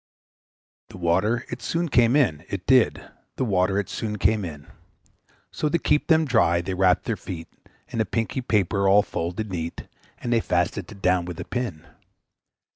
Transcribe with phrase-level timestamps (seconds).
[0.89, 4.65] The water it soon came in, it did, The water it soon came in;
[5.51, 7.47] So to keep them dry, they wrapped their feet
[7.89, 9.85] In a pinky paper all folded neat,
[10.17, 11.85] And they fastened it down with a pin.